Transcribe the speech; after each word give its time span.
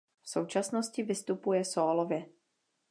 V 0.23 0.29
současnosti 0.29 1.03
vystupuje 1.03 1.65
sólově. 1.65 2.25